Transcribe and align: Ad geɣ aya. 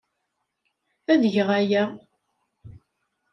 Ad 1.11 1.21
geɣ 1.33 1.49
aya. 1.59 1.83